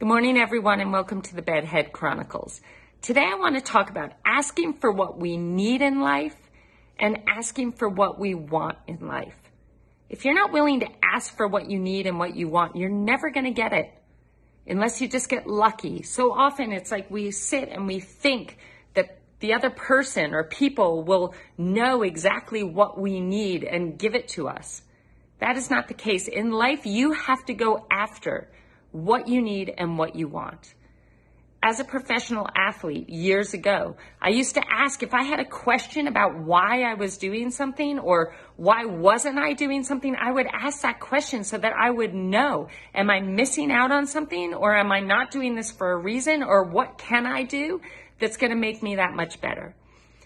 Good 0.00 0.08
morning, 0.08 0.38
everyone, 0.38 0.80
and 0.80 0.92
welcome 0.94 1.20
to 1.20 1.36
the 1.36 1.42
Bedhead 1.42 1.92
Chronicles. 1.92 2.62
Today, 3.02 3.28
I 3.30 3.34
want 3.34 3.56
to 3.56 3.60
talk 3.60 3.90
about 3.90 4.12
asking 4.24 4.78
for 4.78 4.90
what 4.90 5.18
we 5.18 5.36
need 5.36 5.82
in 5.82 6.00
life 6.00 6.34
and 6.98 7.18
asking 7.28 7.72
for 7.72 7.86
what 7.86 8.18
we 8.18 8.34
want 8.34 8.78
in 8.86 9.06
life. 9.06 9.36
If 10.08 10.24
you're 10.24 10.32
not 10.32 10.52
willing 10.52 10.80
to 10.80 10.88
ask 11.02 11.36
for 11.36 11.46
what 11.46 11.70
you 11.70 11.78
need 11.78 12.06
and 12.06 12.18
what 12.18 12.34
you 12.34 12.48
want, 12.48 12.76
you're 12.76 12.88
never 12.88 13.28
going 13.28 13.44
to 13.44 13.50
get 13.50 13.74
it 13.74 13.92
unless 14.66 15.02
you 15.02 15.06
just 15.06 15.28
get 15.28 15.46
lucky. 15.46 16.00
So 16.00 16.32
often 16.32 16.72
it's 16.72 16.90
like 16.90 17.10
we 17.10 17.30
sit 17.30 17.68
and 17.68 17.86
we 17.86 18.00
think 18.00 18.56
that 18.94 19.18
the 19.40 19.52
other 19.52 19.68
person 19.68 20.32
or 20.32 20.44
people 20.44 21.04
will 21.04 21.34
know 21.58 22.04
exactly 22.04 22.62
what 22.62 22.98
we 22.98 23.20
need 23.20 23.64
and 23.64 23.98
give 23.98 24.14
it 24.14 24.28
to 24.28 24.48
us. 24.48 24.80
That 25.40 25.58
is 25.58 25.68
not 25.68 25.88
the 25.88 25.94
case. 25.94 26.26
In 26.26 26.52
life, 26.52 26.86
you 26.86 27.12
have 27.12 27.44
to 27.44 27.52
go 27.52 27.86
after 27.90 28.48
what 28.92 29.28
you 29.28 29.42
need 29.42 29.72
and 29.76 29.98
what 29.98 30.16
you 30.16 30.28
want. 30.28 30.74
As 31.62 31.78
a 31.78 31.84
professional 31.84 32.48
athlete 32.56 33.10
years 33.10 33.52
ago, 33.52 33.96
I 34.20 34.30
used 34.30 34.54
to 34.54 34.62
ask 34.72 35.02
if 35.02 35.12
I 35.12 35.24
had 35.24 35.40
a 35.40 35.44
question 35.44 36.06
about 36.06 36.38
why 36.38 36.84
I 36.84 36.94
was 36.94 37.18
doing 37.18 37.50
something 37.50 37.98
or 37.98 38.34
why 38.56 38.86
wasn't 38.86 39.38
I 39.38 39.52
doing 39.52 39.84
something, 39.84 40.16
I 40.16 40.32
would 40.32 40.46
ask 40.46 40.80
that 40.82 41.00
question 41.00 41.44
so 41.44 41.58
that 41.58 41.74
I 41.74 41.90
would 41.90 42.14
know, 42.14 42.68
am 42.94 43.10
I 43.10 43.20
missing 43.20 43.70
out 43.70 43.92
on 43.92 44.06
something 44.06 44.54
or 44.54 44.74
am 44.74 44.90
I 44.90 45.00
not 45.00 45.30
doing 45.30 45.54
this 45.54 45.70
for 45.70 45.92
a 45.92 45.98
reason 45.98 46.42
or 46.42 46.64
what 46.64 46.96
can 46.96 47.26
I 47.26 47.42
do 47.42 47.82
that's 48.18 48.38
going 48.38 48.52
to 48.52 48.56
make 48.56 48.82
me 48.82 48.96
that 48.96 49.12
much 49.12 49.42
better? 49.42 49.74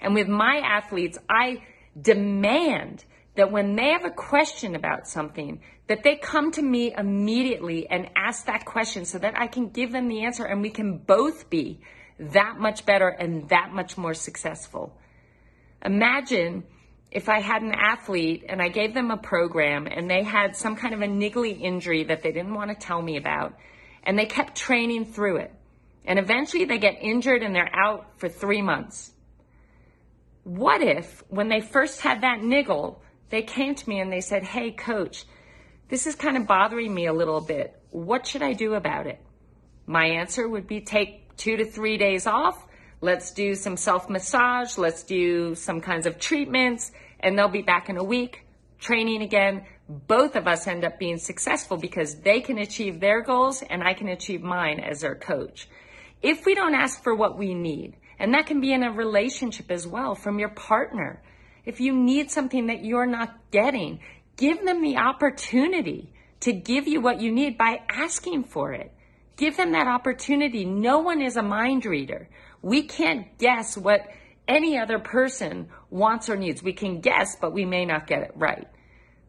And 0.00 0.14
with 0.14 0.26
my 0.26 0.56
athletes, 0.64 1.16
I 1.28 1.62
demand 2.00 3.04
that 3.40 3.50
when 3.50 3.74
they 3.74 3.88
have 3.92 4.04
a 4.04 4.10
question 4.10 4.74
about 4.74 5.08
something, 5.08 5.62
that 5.86 6.02
they 6.02 6.14
come 6.14 6.52
to 6.52 6.60
me 6.60 6.92
immediately 6.92 7.88
and 7.88 8.10
ask 8.14 8.44
that 8.44 8.66
question 8.66 9.06
so 9.06 9.18
that 9.18 9.32
I 9.34 9.46
can 9.46 9.70
give 9.70 9.92
them 9.92 10.08
the 10.08 10.24
answer 10.24 10.44
and 10.44 10.60
we 10.60 10.68
can 10.68 10.98
both 10.98 11.48
be 11.48 11.80
that 12.18 12.58
much 12.58 12.84
better 12.84 13.08
and 13.08 13.48
that 13.48 13.72
much 13.72 13.96
more 13.96 14.12
successful. 14.12 14.94
Imagine 15.82 16.64
if 17.10 17.30
I 17.30 17.40
had 17.40 17.62
an 17.62 17.72
athlete 17.72 18.44
and 18.46 18.60
I 18.60 18.68
gave 18.68 18.92
them 18.92 19.10
a 19.10 19.16
program 19.16 19.86
and 19.86 20.10
they 20.10 20.22
had 20.22 20.54
some 20.54 20.76
kind 20.76 20.92
of 20.92 21.00
a 21.00 21.06
niggly 21.06 21.58
injury 21.58 22.04
that 22.04 22.22
they 22.22 22.32
didn't 22.32 22.52
want 22.52 22.68
to 22.68 22.76
tell 22.76 23.00
me 23.00 23.16
about 23.16 23.54
and 24.02 24.18
they 24.18 24.26
kept 24.26 24.54
training 24.54 25.06
through 25.06 25.36
it. 25.36 25.54
And 26.04 26.18
eventually 26.18 26.66
they 26.66 26.76
get 26.76 26.98
injured 27.00 27.42
and 27.42 27.54
they're 27.54 27.74
out 27.74 28.18
for 28.18 28.28
three 28.28 28.60
months. 28.60 29.12
What 30.44 30.82
if 30.82 31.24
when 31.30 31.48
they 31.48 31.62
first 31.62 32.02
had 32.02 32.20
that 32.20 32.42
niggle, 32.42 33.02
they 33.30 33.42
came 33.42 33.74
to 33.74 33.88
me 33.88 34.00
and 34.00 34.12
they 34.12 34.20
said, 34.20 34.42
Hey, 34.42 34.72
coach, 34.72 35.24
this 35.88 36.06
is 36.06 36.14
kind 36.14 36.36
of 36.36 36.46
bothering 36.46 36.92
me 36.92 37.06
a 37.06 37.12
little 37.12 37.40
bit. 37.40 37.80
What 37.90 38.26
should 38.26 38.42
I 38.42 38.52
do 38.52 38.74
about 38.74 39.06
it? 39.06 39.20
My 39.86 40.06
answer 40.06 40.48
would 40.48 40.66
be 40.66 40.80
take 40.80 41.36
two 41.36 41.56
to 41.56 41.64
three 41.64 41.96
days 41.96 42.26
off. 42.26 42.66
Let's 43.00 43.32
do 43.32 43.54
some 43.54 43.76
self 43.76 44.08
massage. 44.08 44.76
Let's 44.76 45.02
do 45.02 45.54
some 45.54 45.80
kinds 45.80 46.06
of 46.06 46.18
treatments 46.18 46.92
and 47.20 47.38
they'll 47.38 47.48
be 47.48 47.62
back 47.62 47.88
in 47.88 47.96
a 47.96 48.04
week 48.04 48.44
training 48.80 49.22
again. 49.22 49.64
Both 49.88 50.36
of 50.36 50.46
us 50.46 50.66
end 50.66 50.84
up 50.84 50.98
being 50.98 51.18
successful 51.18 51.76
because 51.76 52.16
they 52.20 52.40
can 52.40 52.58
achieve 52.58 53.00
their 53.00 53.22
goals 53.22 53.62
and 53.62 53.82
I 53.82 53.94
can 53.94 54.08
achieve 54.08 54.42
mine 54.42 54.80
as 54.80 55.00
their 55.00 55.14
coach. 55.14 55.68
If 56.22 56.46
we 56.46 56.54
don't 56.54 56.74
ask 56.74 57.02
for 57.02 57.14
what 57.14 57.38
we 57.38 57.54
need, 57.54 57.96
and 58.18 58.34
that 58.34 58.46
can 58.46 58.60
be 58.60 58.72
in 58.72 58.82
a 58.82 58.92
relationship 58.92 59.70
as 59.70 59.86
well 59.86 60.14
from 60.14 60.38
your 60.38 60.50
partner, 60.50 61.22
if 61.64 61.80
you 61.80 61.94
need 61.94 62.30
something 62.30 62.66
that 62.66 62.84
you're 62.84 63.06
not 63.06 63.36
getting, 63.50 64.00
give 64.36 64.64
them 64.64 64.82
the 64.82 64.96
opportunity 64.96 66.12
to 66.40 66.52
give 66.52 66.88
you 66.88 67.00
what 67.00 67.20
you 67.20 67.32
need 67.32 67.58
by 67.58 67.80
asking 67.88 68.44
for 68.44 68.72
it. 68.72 68.92
Give 69.36 69.56
them 69.56 69.72
that 69.72 69.86
opportunity. 69.86 70.64
No 70.64 70.98
one 70.98 71.22
is 71.22 71.36
a 71.36 71.42
mind 71.42 71.86
reader. 71.86 72.28
We 72.62 72.82
can't 72.82 73.38
guess 73.38 73.76
what 73.76 74.06
any 74.46 74.78
other 74.78 74.98
person 74.98 75.68
wants 75.90 76.28
or 76.28 76.36
needs. 76.36 76.62
We 76.62 76.72
can 76.72 77.00
guess, 77.00 77.36
but 77.40 77.52
we 77.52 77.64
may 77.64 77.84
not 77.84 78.06
get 78.06 78.22
it 78.22 78.32
right. 78.34 78.68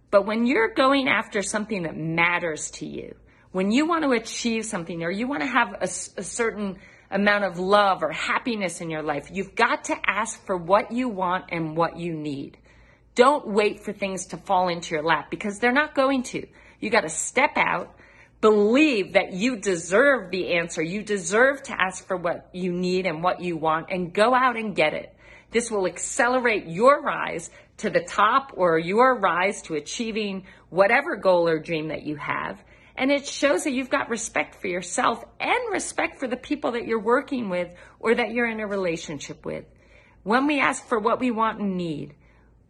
But 0.09 0.25
when 0.25 0.46
you're 0.46 0.74
going 0.74 1.08
after 1.08 1.41
something 1.41 1.84
that 1.84 1.96
matters 1.96 2.72
to 2.72 2.86
you, 2.86 3.16
when 3.52 3.72
you 3.72 3.86
want 3.86 4.04
to 4.04 4.12
achieve 4.12 4.66
something 4.66 5.04
or 5.04 5.12
you 5.12 5.28
want 5.28 5.42
to 5.42 5.48
have 5.48 5.74
a, 5.74 5.84
a 6.20 6.24
certain 6.24 6.78
amount 7.12 7.44
of 7.44 7.60
love 7.60 8.04
or 8.04 8.12
happiness 8.12 8.82
in 8.82 8.90
your 8.90 9.04
life. 9.04 9.30
You've 9.32 9.56
got 9.56 9.86
to 9.86 9.96
ask 10.06 10.44
for 10.46 10.56
what 10.56 10.92
you 10.92 11.10
want 11.10 11.46
and 11.50 11.76
what 11.76 11.98
you 11.98 12.14
need. 12.14 12.58
Don't 13.16 13.48
wait 13.48 13.84
for 13.84 13.92
things 13.92 14.28
to 14.28 14.38
fall 14.38 14.70
into 14.70 14.96
your 14.96 15.04
lap 15.04 15.30
because 15.30 15.60
they're 15.60 15.74
not 15.74 15.94
going 15.94 16.24
to. 16.24 16.48
You 16.80 16.90
got 16.90 17.02
to 17.02 17.10
step 17.10 17.58
out, 17.58 17.94
believe 18.40 19.14
that 19.14 19.34
you 19.34 19.58
deserve 19.58 20.32
the 20.32 20.54
answer. 20.54 20.82
You 20.82 21.04
deserve 21.04 21.62
to 21.64 21.80
ask 21.80 22.08
for 22.08 22.16
what 22.16 22.50
you 22.54 22.72
need 22.72 23.06
and 23.06 23.22
what 23.22 23.42
you 23.42 23.58
want 23.58 23.88
and 23.90 24.14
go 24.14 24.34
out 24.34 24.56
and 24.56 24.74
get 24.76 24.94
it. 24.94 25.14
This 25.52 25.70
will 25.70 25.86
accelerate 25.86 26.68
your 26.68 27.02
rise 27.02 27.50
to 27.78 27.90
the 27.90 28.00
top 28.00 28.54
or 28.56 28.80
your 28.80 29.20
rise 29.20 29.62
to 29.64 29.76
achieving 29.76 30.46
whatever 30.70 31.18
goal 31.18 31.50
or 31.50 31.60
dream 31.60 31.90
that 31.90 32.04
you 32.04 32.16
have. 32.16 32.58
And 33.02 33.12
it 33.12 33.28
shows 33.28 33.64
that 33.64 33.74
you've 33.74 33.90
got 33.90 34.12
respect 34.12 34.62
for 34.62 34.68
yourself 34.68 35.26
and 35.40 35.60
respect 35.72 36.20
for 36.20 36.28
the 36.28 36.38
people 36.38 36.74
that 36.74 36.86
you're 36.86 37.02
working 37.02 37.50
with 37.50 37.74
or 38.00 38.14
that 38.14 38.30
you're 38.30 38.48
in 38.48 38.60
a 38.60 38.68
relationship 38.68 39.44
with. 39.44 39.66
When 40.22 40.46
we 40.46 40.60
ask 40.60 40.86
for 40.86 41.00
what 41.00 41.20
we 41.20 41.32
want 41.32 41.60
and 41.60 41.78
need, 41.78 42.14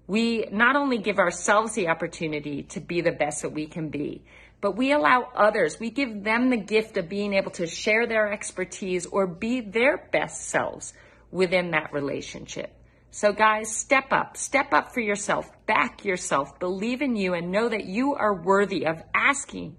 we 0.07 0.45
not 0.49 0.77
only 0.77 0.99
give 0.99 1.19
ourselves 1.19 1.75
the 1.75 1.89
opportunity 1.89 2.63
to 2.63 2.79
be 2.79 3.01
the 3.01 3.11
best 3.11 3.41
that 3.41 3.51
we 3.51 3.67
can 3.67 3.89
be, 3.89 4.23
but 4.61 4.77
we 4.77 4.93
allow 4.93 5.27
others, 5.35 5.81
we 5.81 5.89
give 5.89 6.23
them 6.23 6.49
the 6.49 6.55
gift 6.55 6.95
of 6.95 7.09
being 7.09 7.33
able 7.33 7.51
to 7.51 7.67
share 7.67 8.07
their 8.07 8.31
expertise 8.31 9.05
or 9.05 9.27
be 9.27 9.59
their 9.59 9.97
best 10.13 10.47
selves 10.47 10.93
within 11.29 11.71
that 11.71 11.91
relationship. 11.91 12.73
So, 13.09 13.33
guys, 13.33 13.69
step 13.69 14.13
up, 14.13 14.37
step 14.37 14.71
up 14.71 14.93
for 14.93 15.01
yourself, 15.01 15.51
back 15.65 16.05
yourself, 16.05 16.57
believe 16.57 17.01
in 17.01 17.17
you, 17.17 17.33
and 17.33 17.51
know 17.51 17.67
that 17.67 17.83
you 17.83 18.15
are 18.15 18.33
worthy 18.33 18.85
of 18.85 19.03
asking 19.13 19.75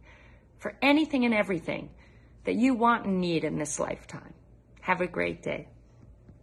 for 0.62 0.76
anything 0.80 1.24
and 1.24 1.34
everything 1.34 1.90
that 2.44 2.54
you 2.54 2.72
want 2.72 3.04
and 3.04 3.20
need 3.20 3.42
in 3.42 3.58
this 3.58 3.80
lifetime. 3.80 4.32
Have 4.82 5.00
a 5.00 5.08
great 5.08 5.42
day. 5.42 5.66